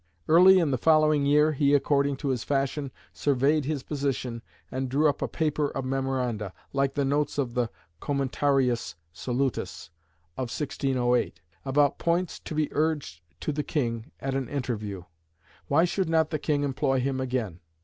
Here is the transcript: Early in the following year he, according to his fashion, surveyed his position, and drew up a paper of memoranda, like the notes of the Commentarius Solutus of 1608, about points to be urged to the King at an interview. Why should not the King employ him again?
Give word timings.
Early 0.27 0.57
in 0.57 0.71
the 0.71 0.79
following 0.79 1.27
year 1.27 1.51
he, 1.51 1.75
according 1.75 2.15
to 2.17 2.29
his 2.29 2.43
fashion, 2.43 2.91
surveyed 3.13 3.65
his 3.65 3.83
position, 3.83 4.41
and 4.71 4.89
drew 4.89 5.07
up 5.07 5.21
a 5.21 5.27
paper 5.27 5.67
of 5.69 5.85
memoranda, 5.85 6.53
like 6.73 6.95
the 6.95 7.05
notes 7.05 7.37
of 7.37 7.53
the 7.53 7.69
Commentarius 7.99 8.95
Solutus 9.13 9.91
of 10.37 10.49
1608, 10.49 11.41
about 11.63 11.99
points 11.99 12.39
to 12.39 12.55
be 12.55 12.67
urged 12.71 13.21
to 13.41 13.51
the 13.51 13.61
King 13.61 14.09
at 14.19 14.33
an 14.33 14.49
interview. 14.49 15.03
Why 15.67 15.85
should 15.85 16.09
not 16.09 16.31
the 16.31 16.39
King 16.39 16.63
employ 16.63 16.99
him 16.99 17.21
again? 17.21 17.59